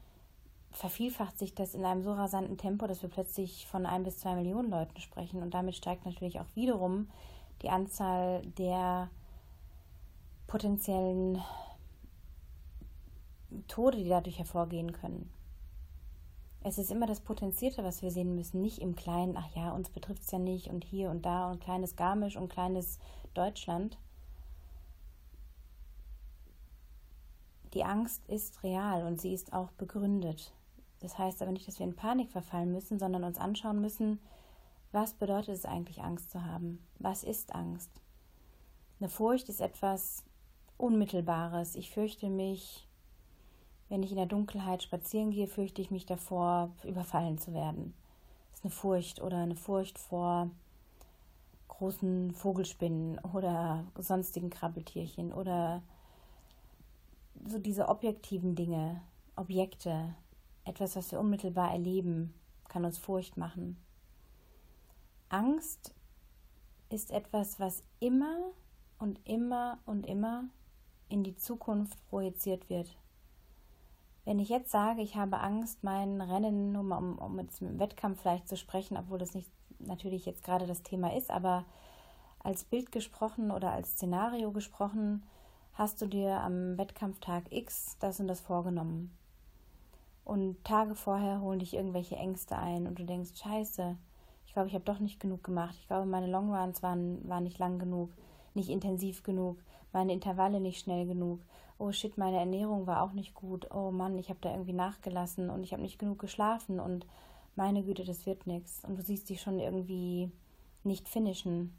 vervielfacht 0.72 1.38
sich 1.38 1.54
das 1.54 1.74
in 1.74 1.84
einem 1.84 2.02
so 2.02 2.12
rasanten 2.12 2.58
Tempo, 2.58 2.86
dass 2.86 3.02
wir 3.02 3.08
plötzlich 3.08 3.66
von 3.66 3.86
ein 3.86 4.02
bis 4.02 4.18
zwei 4.18 4.34
Millionen 4.34 4.70
Leuten 4.70 5.00
sprechen. 5.00 5.42
Und 5.42 5.54
damit 5.54 5.76
steigt 5.76 6.04
natürlich 6.04 6.40
auch 6.40 6.46
wiederum 6.54 7.08
die 7.62 7.70
Anzahl 7.70 8.42
der 8.58 9.10
potenziellen 10.46 11.42
Tode, 13.68 13.98
die 13.98 14.08
dadurch 14.08 14.38
hervorgehen 14.38 14.92
können. 14.92 15.30
Es 16.64 16.78
ist 16.78 16.90
immer 16.90 17.06
das 17.06 17.20
Potenzierte, 17.20 17.82
was 17.82 18.02
wir 18.02 18.10
sehen 18.10 18.34
müssen, 18.34 18.62
nicht 18.62 18.78
im 18.78 18.94
Kleinen, 18.94 19.36
ach 19.36 19.48
ja, 19.56 19.72
uns 19.72 19.90
betrifft 19.90 20.22
es 20.22 20.30
ja 20.30 20.38
nicht 20.38 20.68
und 20.68 20.84
hier 20.84 21.10
und 21.10 21.26
da 21.26 21.50
und 21.50 21.60
kleines 21.60 21.96
Garmisch 21.96 22.36
und 22.36 22.48
kleines 22.48 22.98
Deutschland. 23.34 23.98
Die 27.74 27.84
Angst 27.84 28.22
ist 28.28 28.62
real 28.62 29.04
und 29.06 29.20
sie 29.20 29.32
ist 29.32 29.52
auch 29.52 29.70
begründet. 29.72 30.52
Das 31.02 31.18
heißt 31.18 31.42
aber 31.42 31.52
nicht, 31.52 31.68
dass 31.68 31.78
wir 31.78 31.86
in 31.86 31.96
Panik 31.96 32.30
verfallen 32.30 32.72
müssen, 32.72 32.98
sondern 32.98 33.24
uns 33.24 33.38
anschauen 33.38 33.80
müssen, 33.80 34.20
was 34.92 35.14
bedeutet 35.14 35.54
es 35.54 35.64
eigentlich, 35.64 36.02
Angst 36.02 36.30
zu 36.30 36.44
haben? 36.44 36.84
Was 36.98 37.24
ist 37.24 37.54
Angst? 37.54 37.90
Eine 39.00 39.08
Furcht 39.08 39.48
ist 39.48 39.60
etwas 39.60 40.24
Unmittelbares. 40.76 41.74
Ich 41.76 41.90
fürchte 41.90 42.28
mich 42.28 42.86
wenn 43.92 44.02
ich 44.02 44.10
in 44.10 44.16
der 44.16 44.24
Dunkelheit 44.24 44.82
spazieren 44.82 45.32
gehe, 45.32 45.46
fürchte 45.46 45.82
ich 45.82 45.90
mich 45.90 46.06
davor, 46.06 46.70
überfallen 46.82 47.36
zu 47.36 47.52
werden. 47.52 47.92
Das 48.48 48.60
ist 48.60 48.64
eine 48.64 48.70
Furcht 48.70 49.20
oder 49.20 49.36
eine 49.36 49.54
Furcht 49.54 49.98
vor 49.98 50.48
großen 51.68 52.32
Vogelspinnen 52.32 53.18
oder 53.34 53.84
sonstigen 53.98 54.48
Krabbeltierchen 54.48 55.30
oder 55.30 55.82
so 57.46 57.58
diese 57.58 57.90
objektiven 57.90 58.54
Dinge, 58.54 59.02
Objekte, 59.36 60.14
etwas, 60.64 60.96
was 60.96 61.12
wir 61.12 61.20
unmittelbar 61.20 61.72
erleben, 61.72 62.34
kann 62.68 62.84
uns 62.84 62.98
Furcht 62.98 63.36
machen. 63.36 63.76
Angst 65.28 65.94
ist 66.88 67.10
etwas, 67.10 67.58
was 67.58 67.82
immer 68.00 68.36
und 68.98 69.20
immer 69.26 69.78
und 69.86 70.06
immer 70.06 70.44
in 71.08 71.24
die 71.24 71.36
Zukunft 71.36 72.06
projiziert 72.08 72.68
wird. 72.70 72.96
Wenn 74.24 74.38
ich 74.38 74.48
jetzt 74.48 74.70
sage, 74.70 75.02
ich 75.02 75.16
habe 75.16 75.40
Angst, 75.40 75.82
mein 75.82 76.20
Rennen, 76.20 76.76
um, 76.76 76.92
um, 76.92 77.18
um 77.18 77.38
jetzt 77.40 77.60
im 77.60 77.78
Wettkampf 77.78 78.20
vielleicht 78.20 78.48
zu 78.48 78.56
sprechen, 78.56 78.96
obwohl 78.96 79.18
das 79.18 79.34
nicht 79.34 79.50
natürlich 79.80 80.26
jetzt 80.26 80.44
gerade 80.44 80.66
das 80.66 80.82
Thema 80.82 81.16
ist, 81.16 81.30
aber 81.30 81.64
als 82.38 82.64
Bild 82.64 82.92
gesprochen 82.92 83.50
oder 83.50 83.72
als 83.72 83.92
Szenario 83.92 84.52
gesprochen, 84.52 85.24
hast 85.74 86.00
du 86.02 86.06
dir 86.06 86.40
am 86.40 86.76
Wettkampftag 86.78 87.50
X 87.50 87.96
das 87.98 88.20
und 88.20 88.28
das 88.28 88.40
vorgenommen. 88.40 89.16
Und 90.32 90.64
Tage 90.64 90.94
vorher 90.94 91.40
holen 91.40 91.58
dich 91.58 91.74
irgendwelche 91.74 92.16
Ängste 92.16 92.56
ein 92.56 92.86
und 92.86 92.98
du 92.98 93.04
denkst, 93.04 93.32
scheiße, 93.34 93.96
ich 94.46 94.52
glaube, 94.52 94.68
ich 94.68 94.74
habe 94.74 94.84
doch 94.84 94.98
nicht 94.98 95.20
genug 95.20 95.44
gemacht. 95.44 95.74
Ich 95.78 95.86
glaube, 95.86 96.06
meine 96.06 96.26
Longruns 96.26 96.82
waren, 96.82 97.28
waren 97.28 97.44
nicht 97.44 97.58
lang 97.58 97.78
genug, 97.78 98.10
nicht 98.54 98.70
intensiv 98.70 99.22
genug, 99.22 99.58
meine 99.92 100.12
Intervalle 100.12 100.60
nicht 100.60 100.80
schnell 100.80 101.06
genug 101.06 101.40
oh 101.82 101.90
shit, 101.90 102.16
meine 102.16 102.38
Ernährung 102.38 102.86
war 102.86 103.02
auch 103.02 103.12
nicht 103.12 103.34
gut, 103.34 103.68
oh 103.72 103.90
Mann, 103.90 104.16
ich 104.16 104.28
habe 104.28 104.38
da 104.40 104.52
irgendwie 104.52 104.72
nachgelassen 104.72 105.50
und 105.50 105.64
ich 105.64 105.72
habe 105.72 105.82
nicht 105.82 105.98
genug 105.98 106.20
geschlafen 106.20 106.78
und 106.78 107.06
meine 107.56 107.82
Güte, 107.82 108.04
das 108.04 108.24
wird 108.24 108.46
nichts. 108.46 108.84
Und 108.84 108.96
du 108.96 109.02
siehst 109.02 109.28
dich 109.28 109.40
schon 109.40 109.58
irgendwie 109.58 110.30
nicht 110.84 111.08
finishen 111.08 111.76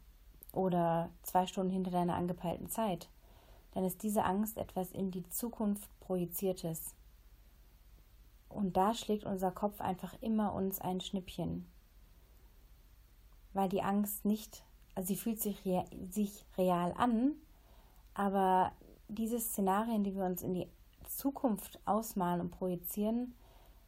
oder 0.51 1.09
zwei 1.23 1.47
Stunden 1.47 1.71
hinter 1.71 1.91
deiner 1.91 2.15
angepeilten 2.15 2.67
Zeit. 2.69 3.07
Dann 3.71 3.85
ist 3.85 4.03
diese 4.03 4.25
Angst 4.25 4.57
etwas 4.57 4.91
in 4.91 5.09
die 5.09 5.27
Zukunft 5.29 5.89
projiziertes. 6.01 6.93
Und 8.53 8.77
da 8.77 8.93
schlägt 8.93 9.25
unser 9.25 9.51
Kopf 9.51 9.81
einfach 9.81 10.13
immer 10.21 10.53
uns 10.53 10.79
ein 10.79 11.01
Schnippchen. 11.01 11.65
Weil 13.53 13.69
die 13.69 13.81
Angst 13.81 14.25
nicht, 14.25 14.63
also 14.95 15.07
sie 15.07 15.15
fühlt 15.15 15.39
sich, 15.39 15.65
rea 15.65 15.85
sich 16.09 16.45
real 16.57 16.93
an, 16.97 17.33
aber 18.13 18.71
diese 19.07 19.39
Szenarien, 19.39 20.03
die 20.03 20.15
wir 20.15 20.25
uns 20.25 20.41
in 20.41 20.53
die 20.53 20.67
Zukunft 21.07 21.79
ausmalen 21.85 22.41
und 22.41 22.51
projizieren, 22.51 23.35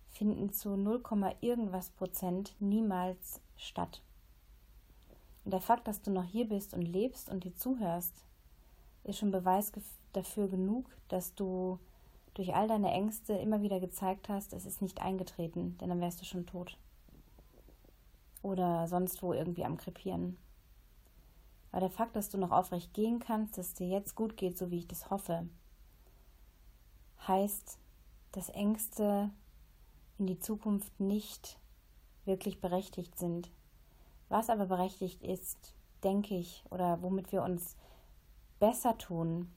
finden 0.10 0.52
zu 0.52 0.76
0, 0.76 1.04
irgendwas 1.42 1.90
Prozent 1.90 2.56
niemals 2.60 3.42
statt. 3.58 4.02
Und 5.44 5.52
der 5.52 5.62
Fakt, 5.62 5.88
dass 5.88 6.02
du 6.02 6.12
noch 6.12 6.24
hier 6.24 6.48
bist 6.48 6.74
und 6.74 6.82
lebst 6.82 7.30
und 7.30 7.44
dir 7.44 7.56
zuhörst, 7.56 8.26
ist 9.04 9.20
schon 9.20 9.32
Beweis 9.32 9.72
dafür 10.14 10.48
genug, 10.48 10.90
dass 11.08 11.36
du 11.36 11.80
durch 12.36 12.54
all 12.54 12.68
deine 12.68 12.92
Ängste 12.92 13.34
immer 13.34 13.62
wieder 13.62 13.80
gezeigt 13.80 14.30
hast, 14.30 14.54
es 14.54 14.66
ist 14.66 14.82
nicht 14.82 15.02
eingetreten, 15.02 15.78
denn 15.80 15.90
dann 15.90 16.02
wärst 16.02 16.22
du 16.22 16.26
schon 16.26 16.46
tot. 16.46 16.78
Oder 18.44 18.88
sonst 18.88 19.24
wo 19.24 19.34
irgendwie 19.34 19.66
am 19.66 19.78
Krepieren. 19.78 20.38
Aber 21.72 21.80
der 21.80 21.90
Fakt, 21.90 22.16
dass 22.16 22.30
du 22.30 22.38
noch 22.38 22.52
aufrecht 22.52 22.94
gehen 22.94 23.20
kannst, 23.20 23.58
dass 23.58 23.74
dir 23.74 23.88
jetzt 23.88 24.16
gut 24.16 24.38
geht, 24.38 24.58
so 24.58 24.70
wie 24.70 24.78
ich 24.78 24.88
das 24.88 25.10
hoffe, 25.10 25.48
heißt, 27.28 27.80
dass 28.34 28.50
Ängste 28.50 29.32
in 30.18 30.28
die 30.28 30.40
Zukunft 30.40 31.00
nicht 31.00 31.58
wirklich 32.26 32.60
berechtigt 32.60 33.18
sind. 33.18 33.50
Was 34.30 34.50
aber 34.50 34.66
berechtigt 34.66 35.24
ist, 35.24 35.74
denke 36.04 36.36
ich, 36.36 36.64
oder 36.70 37.02
womit 37.02 37.32
wir 37.32 37.44
uns 37.44 37.76
besser 38.60 38.98
tun, 38.98 39.52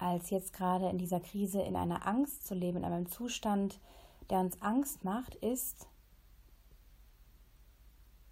als 0.00 0.30
jetzt 0.30 0.54
gerade 0.54 0.88
in 0.88 0.98
dieser 0.98 1.20
Krise 1.20 1.60
in 1.60 1.76
einer 1.76 2.06
Angst 2.06 2.46
zu 2.46 2.54
leben, 2.54 2.78
in 2.78 2.84
einem 2.84 3.08
Zustand, 3.08 3.78
der 4.30 4.40
uns 4.40 4.60
Angst 4.62 5.04
macht, 5.04 5.34
ist, 5.36 5.88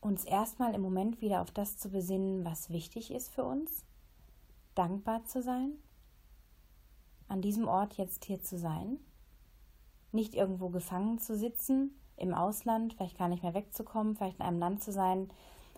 uns 0.01 0.25
erstmal 0.25 0.75
im 0.75 0.81
Moment 0.81 1.21
wieder 1.21 1.43
auf 1.43 1.51
das 1.51 1.77
zu 1.77 1.91
besinnen, 1.91 2.45
was 2.45 2.71
wichtig 2.71 3.11
ist 3.11 3.31
für 3.31 3.45
uns, 3.45 3.85
dankbar 4.75 5.25
zu 5.25 5.43
sein, 5.43 5.73
an 7.29 7.43
diesem 7.43 7.69
Ort 7.69 7.95
jetzt 7.95 8.25
hier 8.25 8.43
zu 8.43 8.59
sein, 8.59 8.99
nicht 10.11 10.35
irgendwo 10.35 10.71
gefangen 10.71 11.19
zu 11.19 11.37
sitzen, 11.37 11.91
im 12.17 12.33
Ausland, 12.33 12.95
vielleicht 12.95 13.19
gar 13.19 13.29
nicht 13.29 13.43
mehr 13.43 13.55
wegzukommen, 13.55 14.17
vielleicht 14.17 14.39
in 14.39 14.45
einem 14.45 14.59
Land 14.59 14.83
zu 14.83 14.91
sein, 14.91 15.29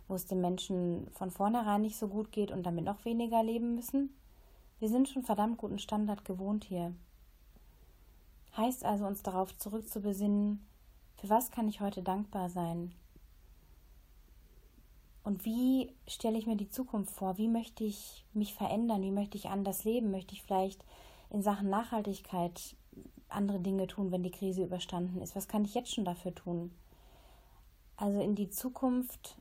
wo 0.06 0.14
es 0.14 0.26
den 0.26 0.40
Menschen 0.40 1.08
von 1.10 1.30
vornherein 1.30 1.82
nicht 1.82 1.96
so 1.96 2.08
gut 2.08 2.30
geht 2.30 2.50
und 2.52 2.64
damit 2.64 2.84
noch 2.84 3.04
weniger 3.04 3.42
leben 3.42 3.74
müssen. 3.74 4.14
Wir 4.80 4.88
sind 4.88 5.10
schon 5.10 5.22
verdammt 5.22 5.58
guten 5.58 5.78
Standard 5.78 6.24
gewohnt 6.24 6.64
hier. 6.64 6.94
Heißt 8.56 8.82
also, 8.86 9.06
uns 9.06 9.22
darauf 9.22 9.54
zurückzubesinnen, 9.58 10.66
für 11.16 11.28
was 11.28 11.50
kann 11.50 11.68
ich 11.68 11.82
heute 11.82 12.02
dankbar 12.02 12.48
sein? 12.48 12.94
Und 15.22 15.44
wie 15.44 15.94
stelle 16.08 16.38
ich 16.38 16.46
mir 16.46 16.56
die 16.56 16.70
Zukunft 16.70 17.14
vor? 17.14 17.36
Wie 17.36 17.46
möchte 17.46 17.84
ich 17.84 18.24
mich 18.32 18.54
verändern? 18.54 19.02
Wie 19.02 19.10
möchte 19.10 19.36
ich 19.36 19.50
anders 19.50 19.84
leben? 19.84 20.10
Möchte 20.10 20.32
ich 20.32 20.42
vielleicht 20.42 20.82
in 21.28 21.42
Sachen 21.42 21.68
Nachhaltigkeit 21.68 22.74
andere 23.28 23.60
Dinge 23.60 23.86
tun, 23.86 24.10
wenn 24.10 24.22
die 24.22 24.30
Krise 24.30 24.64
überstanden 24.64 25.20
ist? 25.20 25.36
Was 25.36 25.46
kann 25.46 25.66
ich 25.66 25.74
jetzt 25.74 25.92
schon 25.92 26.06
dafür 26.06 26.34
tun? 26.34 26.74
Also 27.98 28.18
in 28.22 28.34
die 28.34 28.48
Zukunft 28.48 29.36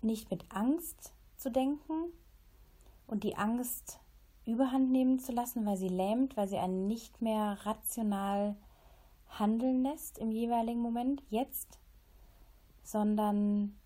nicht 0.00 0.30
mit 0.30 0.46
Angst 0.50 1.12
zu 1.36 1.50
denken 1.50 2.10
und 3.06 3.24
die 3.24 3.36
Angst 3.36 4.00
überhand 4.44 4.90
nehmen 4.90 5.18
zu 5.18 5.32
lassen, 5.32 5.66
weil 5.66 5.76
sie 5.76 5.88
lähmt, 5.88 6.36
weil 6.36 6.48
sie 6.48 6.58
einen 6.58 6.86
nicht 6.86 7.20
mehr 7.20 7.58
rational 7.64 8.56
handeln 9.28 9.82
lässt 9.82 10.18
im 10.18 10.30
jeweiligen 10.30 10.80
Moment, 10.80 11.22
jetzt, 11.30 11.78
sondern 12.82 13.76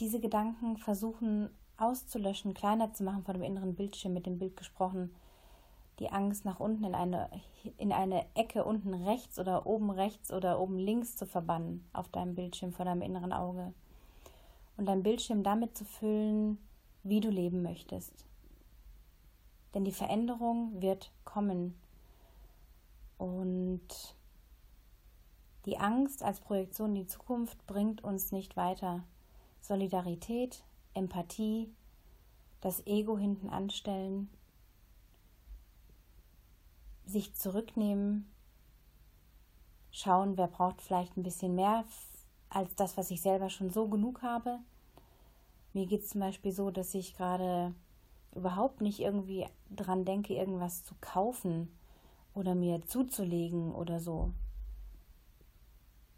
diese 0.00 0.20
Gedanken 0.20 0.76
versuchen 0.76 1.50
auszulöschen, 1.76 2.54
kleiner 2.54 2.92
zu 2.92 3.02
machen 3.02 3.24
vor 3.24 3.34
dem 3.34 3.42
inneren 3.42 3.74
Bildschirm, 3.74 4.12
mit 4.12 4.26
dem 4.26 4.38
Bild 4.38 4.56
gesprochen, 4.56 5.14
die 5.98 6.10
Angst 6.10 6.44
nach 6.44 6.60
unten 6.60 6.84
in 6.84 6.94
eine, 6.94 7.28
in 7.76 7.92
eine 7.92 8.24
Ecke 8.34 8.64
unten 8.64 8.94
rechts 8.94 9.38
oder 9.38 9.66
oben 9.66 9.90
rechts 9.90 10.32
oder 10.32 10.60
oben 10.60 10.78
links 10.78 11.16
zu 11.16 11.26
verbannen 11.26 11.84
auf 11.92 12.08
deinem 12.08 12.34
Bildschirm 12.34 12.72
vor 12.72 12.84
deinem 12.84 13.02
inneren 13.02 13.32
Auge. 13.32 13.72
Und 14.76 14.86
dein 14.86 15.02
Bildschirm 15.02 15.42
damit 15.42 15.76
zu 15.76 15.84
füllen, 15.84 16.58
wie 17.02 17.20
du 17.20 17.30
leben 17.30 17.62
möchtest. 17.62 18.12
Denn 19.74 19.84
die 19.84 19.92
Veränderung 19.92 20.80
wird 20.80 21.12
kommen. 21.24 21.74
Und 23.18 24.16
die 25.64 25.78
Angst 25.78 26.22
als 26.22 26.40
Projektion 26.40 26.90
in 26.90 27.02
die 27.02 27.06
Zukunft 27.06 27.66
bringt 27.66 28.02
uns 28.02 28.32
nicht 28.32 28.56
weiter. 28.56 29.04
Solidarität, 29.60 30.64
Empathie, 30.92 31.72
das 32.60 32.86
Ego 32.86 33.16
hinten 33.16 33.48
anstellen, 33.48 34.28
sich 37.06 37.34
zurücknehmen, 37.34 38.30
schauen, 39.90 40.36
wer 40.36 40.48
braucht 40.48 40.80
vielleicht 40.82 41.16
ein 41.16 41.22
bisschen 41.22 41.54
mehr 41.54 41.84
als 42.48 42.74
das, 42.74 42.96
was 42.96 43.10
ich 43.10 43.20
selber 43.20 43.50
schon 43.50 43.70
so 43.70 43.88
genug 43.88 44.22
habe. 44.22 44.58
Mir 45.72 45.86
geht 45.86 46.02
es 46.02 46.10
zum 46.10 46.20
Beispiel 46.20 46.52
so, 46.52 46.70
dass 46.70 46.94
ich 46.94 47.14
gerade 47.14 47.74
überhaupt 48.34 48.80
nicht 48.80 49.00
irgendwie 49.00 49.46
dran 49.70 50.04
denke, 50.04 50.34
irgendwas 50.34 50.84
zu 50.84 50.94
kaufen 51.00 51.68
oder 52.34 52.54
mir 52.54 52.82
zuzulegen 52.82 53.74
oder 53.74 54.00
so. 54.00 54.32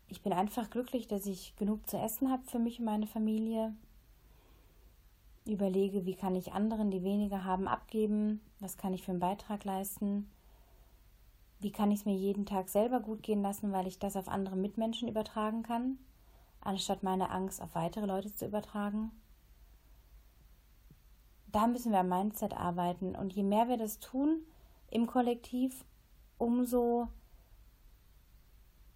Ich 0.09 0.23
bin 0.23 0.33
einfach 0.33 0.71
glücklich, 0.71 1.09
dass 1.09 1.27
ich 1.27 1.57
genug 1.57 1.89
zu 1.89 1.99
essen 1.99 2.31
habe 2.31 2.45
für 2.45 2.59
mich 2.59 2.79
und 2.79 2.85
meine 2.85 3.07
Familie. 3.07 3.75
Überlege, 5.47 6.07
wie 6.07 6.15
kann 6.15 6.37
ich 6.37 6.53
anderen, 6.53 6.91
die 6.91 7.03
weniger 7.03 7.45
haben, 7.45 7.69
abgeben? 7.69 8.41
Was 8.61 8.77
kann 8.77 8.95
ich 8.95 9.03
für 9.03 9.11
einen 9.11 9.21
Beitrag 9.21 9.65
leisten? 9.65 10.31
Wie 11.61 11.71
kann 11.71 11.91
ich 11.91 12.01
es 12.01 12.05
mir 12.05 12.15
jeden 12.15 12.47
Tag 12.47 12.69
selber 12.69 13.01
gut 13.01 13.23
gehen 13.23 13.43
lassen, 13.43 13.73
weil 13.73 13.87
ich 13.87 13.99
das 13.99 14.17
auf 14.17 14.29
andere 14.29 14.57
Mitmenschen 14.57 15.09
übertragen 15.09 15.63
kann, 15.63 15.99
anstatt 16.61 17.03
meine 17.03 17.31
Angst 17.31 17.61
auf 17.61 17.75
weitere 17.75 18.07
Leute 18.07 18.35
zu 18.35 18.47
übertragen? 18.47 19.11
Da 21.55 21.69
müssen 21.69 21.93
wir 21.93 22.01
am 22.01 22.09
Mindset 22.09 22.53
arbeiten. 22.53 23.15
Und 23.15 23.33
je 23.33 23.45
mehr 23.45 23.69
wir 23.69 23.77
das 23.77 24.01
tun 24.01 24.43
im 24.91 25.07
Kollektiv, 25.07 25.85
umso 26.37 27.07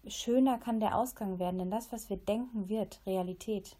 schöner 0.05 0.57
kann 0.57 0.81
der 0.81 0.97
Ausgang 0.97 1.39
werden. 1.39 1.59
Denn 1.59 1.71
das, 1.71 1.93
was 1.93 2.09
wir 2.09 2.17
denken, 2.17 2.67
wird 2.67 2.99
Realität. 3.05 3.77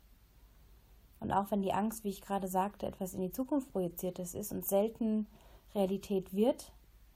Und 1.19 1.33
auch 1.33 1.51
wenn 1.51 1.61
die 1.61 1.73
Angst, 1.73 2.05
wie 2.05 2.09
ich 2.09 2.21
gerade 2.21 2.47
sagte, 2.47 2.85
etwas 2.85 3.13
in 3.13 3.19
die 3.19 3.33
Zukunft 3.33 3.69
projiziertes 3.73 4.33
ist 4.33 4.53
und 4.53 4.65
selten 4.65 5.27
Realität 5.75 6.33
wird, 6.33 6.71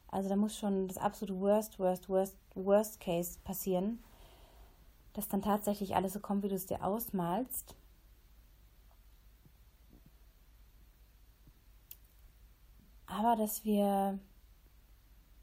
also 0.09 0.27
da 0.27 0.35
muss 0.35 0.57
schon 0.57 0.89
das 0.89 0.97
absolute 0.97 1.39
Worst, 1.39 1.79
Worst, 1.79 2.09
Worst, 2.09 2.35
Worst 2.55 2.99
Case 2.99 3.39
passieren, 3.41 4.03
dass 5.13 5.29
dann 5.29 5.41
tatsächlich 5.41 5.95
alles 5.95 6.11
so 6.11 6.19
kommt, 6.19 6.43
wie 6.43 6.49
du 6.49 6.55
es 6.55 6.65
dir 6.65 6.83
ausmalst. 6.83 7.73
Aber 13.13 13.35
dass 13.35 13.63
wir, 13.63 14.17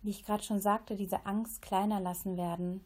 wie 0.02 0.10
ich 0.10 0.24
gerade 0.24 0.42
schon 0.42 0.60
sagte, 0.60 0.96
diese 0.96 1.24
Angst 1.24 1.62
kleiner 1.62 2.00
lassen 2.00 2.36
werden. 2.36 2.84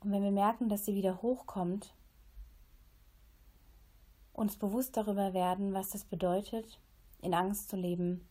Und 0.00 0.12
wenn 0.12 0.22
wir 0.22 0.30
merken, 0.30 0.68
dass 0.68 0.84
sie 0.84 0.94
wieder 0.94 1.22
hochkommt, 1.22 1.94
uns 4.34 4.56
bewusst 4.56 4.94
darüber 4.98 5.32
werden, 5.32 5.72
was 5.72 5.88
das 5.88 6.04
bedeutet, 6.04 6.78
in 7.22 7.32
Angst 7.32 7.70
zu 7.70 7.76
leben, 7.76 8.28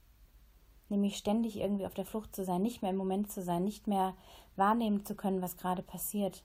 nämlich 0.89 1.17
ständig 1.17 1.57
irgendwie 1.57 1.87
auf 1.87 1.95
der 1.95 2.05
Flucht 2.05 2.35
zu 2.35 2.45
sein, 2.45 2.61
nicht 2.61 2.83
mehr 2.83 2.91
im 2.91 2.97
Moment 2.97 3.31
zu 3.31 3.41
sein, 3.41 3.63
nicht 3.63 3.87
mehr 3.87 4.15
wahrnehmen 4.57 5.03
zu 5.05 5.15
können, 5.15 5.41
was 5.41 5.57
gerade 5.57 5.81
passiert, 5.81 6.43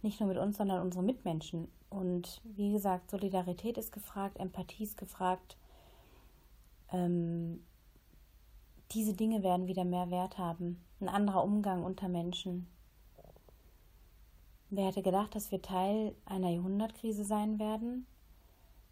nicht 0.00 0.18
nur 0.18 0.30
mit 0.30 0.38
uns, 0.38 0.56
sondern 0.56 0.80
unsere 0.80 1.04
Mitmenschen. 1.04 1.68
Und 1.92 2.40
wie 2.44 2.72
gesagt, 2.72 3.10
Solidarität 3.10 3.76
ist 3.76 3.92
gefragt, 3.92 4.38
Empathie 4.38 4.84
ist 4.84 4.96
gefragt. 4.96 5.58
Ähm, 6.90 7.62
diese 8.92 9.12
Dinge 9.12 9.42
werden 9.42 9.66
wieder 9.66 9.84
mehr 9.84 10.10
Wert 10.10 10.38
haben. 10.38 10.82
Ein 11.00 11.10
anderer 11.10 11.44
Umgang 11.44 11.84
unter 11.84 12.08
Menschen. 12.08 12.66
Wer 14.70 14.86
hätte 14.86 15.02
gedacht, 15.02 15.34
dass 15.34 15.50
wir 15.50 15.60
Teil 15.60 16.14
einer 16.24 16.48
Jahrhundertkrise 16.48 17.24
sein 17.24 17.58
werden? 17.58 18.06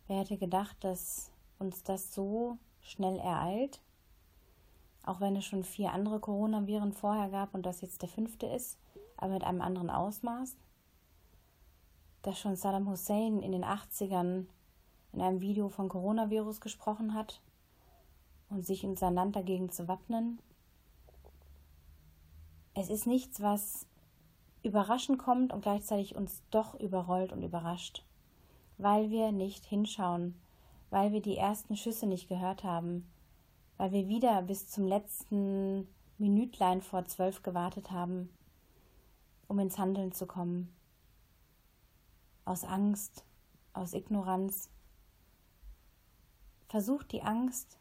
Wer 0.06 0.18
hätte 0.18 0.36
gedacht, 0.36 0.76
dass 0.80 1.30
uns 1.58 1.82
das 1.82 2.12
so 2.14 2.58
schnell 2.82 3.16
ereilt. 3.18 3.80
Auch 5.04 5.20
wenn 5.20 5.36
es 5.36 5.46
schon 5.46 5.64
vier 5.64 5.92
andere 5.92 6.20
Coronaviren 6.20 6.92
vorher 6.92 7.30
gab 7.30 7.54
und 7.54 7.64
das 7.64 7.80
jetzt 7.80 8.02
der 8.02 8.10
fünfte 8.10 8.46
ist, 8.46 8.78
aber 9.16 9.32
mit 9.32 9.44
einem 9.44 9.62
anderen 9.62 9.88
Ausmaß. 9.88 10.54
Dass 12.22 12.38
schon 12.38 12.56
Saddam 12.56 12.88
Hussein 12.88 13.40
in 13.40 13.52
den 13.52 13.64
80ern 13.64 14.46
in 15.12 15.20
einem 15.20 15.40
Video 15.40 15.68
von 15.68 15.88
Coronavirus 15.88 16.60
gesprochen 16.60 17.14
hat 17.14 17.40
und 18.48 18.64
sich 18.64 18.84
in 18.84 18.96
sein 18.96 19.14
Land 19.14 19.36
dagegen 19.36 19.70
zu 19.70 19.88
wappnen. 19.88 20.38
Es 22.74 22.88
ist 22.88 23.06
nichts, 23.06 23.40
was 23.40 23.86
überraschend 24.62 25.18
kommt 25.18 25.52
und 25.52 25.62
gleichzeitig 25.62 26.14
uns 26.14 26.42
doch 26.50 26.78
überrollt 26.78 27.32
und 27.32 27.42
überrascht, 27.42 28.04
weil 28.78 29.10
wir 29.10 29.32
nicht 29.32 29.64
hinschauen, 29.64 30.34
weil 30.90 31.12
wir 31.12 31.22
die 31.22 31.36
ersten 31.36 31.76
Schüsse 31.76 32.06
nicht 32.06 32.28
gehört 32.28 32.64
haben, 32.64 33.10
weil 33.76 33.92
wir 33.92 34.08
wieder 34.08 34.42
bis 34.42 34.68
zum 34.68 34.86
letzten 34.86 35.88
Minütlein 36.18 36.82
vor 36.82 37.04
zwölf 37.06 37.42
gewartet 37.42 37.90
haben, 37.90 38.28
um 39.48 39.58
ins 39.58 39.78
Handeln 39.78 40.12
zu 40.12 40.26
kommen. 40.26 40.72
Aus 42.50 42.64
Angst, 42.64 43.24
aus 43.74 43.94
Ignoranz. 43.94 44.70
Versuch 46.66 47.04
die 47.04 47.22
Angst 47.22 47.78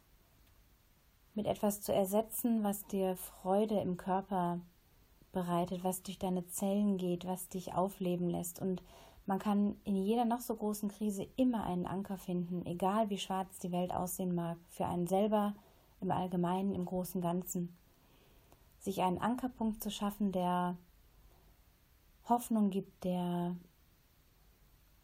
mit 1.34 1.48
etwas 1.48 1.80
zu 1.80 1.92
ersetzen, 1.92 2.62
was 2.62 2.86
dir 2.86 3.16
Freude 3.16 3.80
im 3.80 3.96
Körper 3.96 4.60
bereitet, 5.32 5.82
was 5.82 6.04
durch 6.04 6.20
deine 6.20 6.46
Zellen 6.46 6.98
geht, 6.98 7.26
was 7.26 7.48
dich 7.48 7.74
aufleben 7.74 8.30
lässt 8.30 8.60
und 8.60 8.80
man 9.26 9.40
kann 9.40 9.74
in 9.82 9.96
jeder 9.96 10.24
noch 10.24 10.38
so 10.38 10.54
großen 10.54 10.88
Krise 10.88 11.26
immer 11.34 11.64
einen 11.64 11.86
Anker 11.86 12.16
finden, 12.16 12.64
egal 12.64 13.10
wie 13.10 13.18
schwarz 13.18 13.58
die 13.58 13.72
Welt 13.72 13.92
aussehen 13.92 14.36
mag, 14.36 14.56
für 14.68 14.86
einen 14.86 15.08
selber 15.08 15.52
im 16.00 16.12
Allgemeinen, 16.12 16.76
im 16.76 16.84
großen 16.84 17.20
Ganzen. 17.20 17.76
Sich 18.78 19.02
einen 19.02 19.18
Ankerpunkt 19.18 19.82
zu 19.82 19.90
schaffen, 19.90 20.30
der 20.30 20.76
Hoffnung 22.28 22.70
gibt, 22.70 23.02
der 23.02 23.56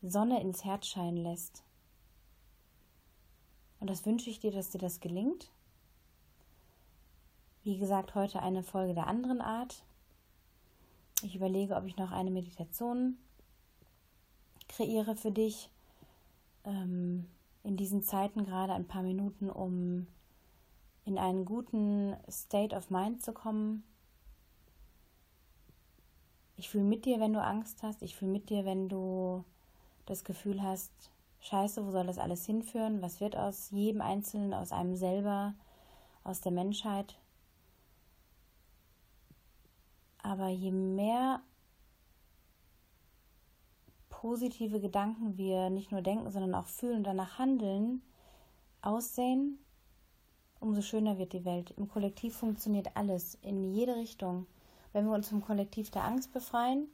Sonne 0.03 0.41
ins 0.41 0.65
Herz 0.65 0.87
scheinen 0.87 1.17
lässt. 1.19 1.65
Und 3.81 3.91
das 3.91 4.07
wünsche 4.07 4.31
ich 4.31 4.41
dir, 4.41 4.53
dass 4.53 4.71
dir 4.71 4.79
das 4.79 5.01
gelingt. 5.01 5.51
Wie 7.63 7.79
gesagt, 7.79 8.15
heute 8.15 8.43
eine 8.43 8.63
Folge 8.63 8.95
der 8.95 9.07
anderen 9.07 9.41
Art. 9.41 9.85
Ich 11.23 11.35
überlege, 11.35 11.77
ob 11.77 11.85
ich 11.85 11.97
noch 11.97 12.13
eine 12.13 12.31
Meditation 12.31 13.19
kreiere 14.69 15.17
für 15.17 15.31
dich 15.31 15.71
ähm, 16.65 17.27
in 17.63 17.77
diesen 17.77 18.03
Zeiten 18.03 18.45
gerade 18.45 18.75
ein 18.75 18.87
paar 18.87 19.03
Minuten, 19.03 19.51
um 19.51 20.07
in 21.05 21.19
einen 21.19 21.45
guten 21.45 22.17
State 22.31 22.75
of 22.75 22.91
Mind 22.91 23.23
zu 23.23 23.33
kommen. 23.33 23.85
Ich 26.57 26.69
fühle 26.69 26.85
mit 26.85 27.05
dir, 27.05 27.21
wenn 27.21 27.33
du 27.33 27.43
Angst 27.43 27.83
hast. 27.83 28.03
Ich 28.03 28.17
fühle 28.17 28.33
mit 28.33 28.51
dir, 28.51 28.65
wenn 28.65 28.89
du 28.89 29.45
das 30.07 30.25
Gefühl 30.25 30.63
hast, 30.63 30.91
scheiße, 31.41 31.85
wo 31.87 31.91
soll 31.91 32.07
das 32.07 32.19
alles 32.19 32.47
hinführen? 32.47 33.03
Was 33.03 33.21
wird 33.21 33.37
aus 33.37 33.71
jedem 33.71 34.01
Einzelnen, 34.01 34.55
aus 34.55 34.73
einem 34.73 34.97
selber, 34.97 35.55
aus 36.25 36.41
der 36.41 36.53
Menschheit? 36.53 37.19
Aber 40.23 40.49
je 40.49 40.73
mehr 40.73 41.41
positive 44.09 44.81
Gedanken 44.81 45.37
wir 45.37 45.71
nicht 45.71 45.93
nur 45.93 46.03
denken, 46.03 46.31
sondern 46.31 46.55
auch 46.55 46.67
fühlen 46.67 46.99
und 46.99 47.05
danach 47.05 47.39
handeln, 47.39 48.03
aussehen, 48.83 49.59
umso 50.59 50.83
schöner 50.83 51.19
wird 51.19 51.33
die 51.33 51.45
Welt. 51.45 51.73
Im 51.77 51.89
Kollektiv 51.89 52.37
funktioniert 52.37 52.97
alles 52.97 53.37
in 53.43 53.63
jede 53.63 53.97
Richtung. 53.97 54.47
Wenn 54.93 55.07
wir 55.07 55.15
uns 55.15 55.29
vom 55.29 55.43
Kollektiv 55.43 55.91
der 55.91 56.05
Angst 56.05 56.33
befreien, 56.33 56.89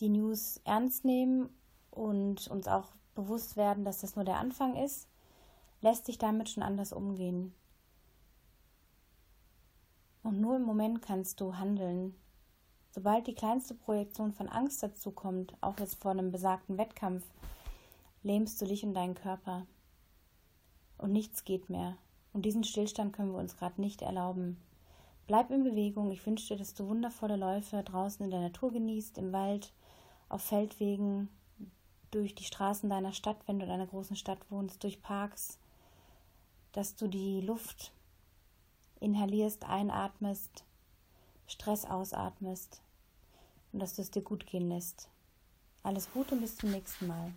die 0.00 0.08
News 0.08 0.60
ernst 0.64 1.04
nehmen 1.04 1.50
und 1.94 2.48
uns 2.48 2.68
auch 2.68 2.92
bewusst 3.14 3.56
werden, 3.56 3.84
dass 3.84 4.00
das 4.00 4.16
nur 4.16 4.24
der 4.24 4.38
Anfang 4.38 4.76
ist, 4.76 5.08
lässt 5.80 6.06
sich 6.06 6.18
damit 6.18 6.48
schon 6.48 6.62
anders 6.62 6.92
umgehen. 6.92 7.54
Und 10.22 10.40
nur 10.40 10.56
im 10.56 10.62
Moment 10.62 11.02
kannst 11.02 11.40
du 11.40 11.56
handeln. 11.56 12.14
Sobald 12.90 13.26
die 13.26 13.34
kleinste 13.34 13.74
Projektion 13.74 14.32
von 14.32 14.48
Angst 14.48 14.82
dazu 14.82 15.10
kommt, 15.10 15.54
auch 15.60 15.78
jetzt 15.78 16.00
vor 16.00 16.12
einem 16.12 16.32
besagten 16.32 16.78
Wettkampf, 16.78 17.24
lähmst 18.22 18.60
du 18.60 18.66
dich 18.66 18.84
und 18.84 18.94
deinen 18.94 19.14
Körper. 19.14 19.66
Und 20.96 21.12
nichts 21.12 21.44
geht 21.44 21.68
mehr. 21.68 21.96
Und 22.32 22.46
diesen 22.46 22.64
Stillstand 22.64 23.12
können 23.12 23.32
wir 23.32 23.38
uns 23.38 23.56
gerade 23.56 23.80
nicht 23.80 24.00
erlauben. 24.00 24.56
Bleib 25.26 25.50
in 25.50 25.64
Bewegung. 25.64 26.10
Ich 26.10 26.24
wünsche 26.26 26.48
dir, 26.48 26.58
dass 26.58 26.74
du 26.74 26.88
wundervolle 26.88 27.36
Läufe 27.36 27.82
draußen 27.82 28.24
in 28.24 28.30
der 28.30 28.40
Natur 28.40 28.72
genießt, 28.72 29.18
im 29.18 29.32
Wald, 29.32 29.72
auf 30.28 30.42
Feldwegen, 30.42 31.28
durch 32.14 32.34
die 32.34 32.44
Straßen 32.44 32.88
deiner 32.88 33.12
Stadt, 33.12 33.38
wenn 33.46 33.58
du 33.58 33.66
in 33.66 33.72
einer 33.72 33.86
großen 33.86 34.16
Stadt 34.16 34.38
wohnst, 34.50 34.82
durch 34.84 35.02
Parks, 35.02 35.58
dass 36.72 36.94
du 36.94 37.08
die 37.08 37.40
Luft 37.40 37.92
inhalierst, 39.00 39.64
einatmest, 39.64 40.64
Stress 41.46 41.84
ausatmest 41.84 42.80
und 43.72 43.80
dass 43.80 43.96
du 43.96 44.02
es 44.02 44.10
dir 44.10 44.22
gut 44.22 44.46
gehen 44.46 44.68
lässt. 44.68 45.08
Alles 45.82 46.10
Gute 46.12 46.34
und 46.34 46.40
bis 46.40 46.56
zum 46.56 46.70
nächsten 46.70 47.06
Mal. 47.06 47.32